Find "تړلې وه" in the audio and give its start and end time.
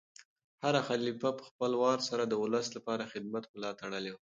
3.81-4.19